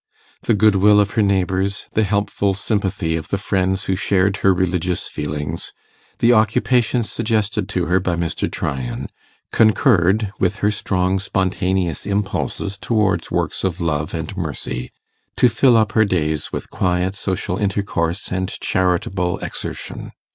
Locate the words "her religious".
4.37-5.07